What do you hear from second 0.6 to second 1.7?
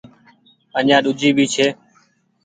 آڃآن ۮوجهي ڀي ڇي۔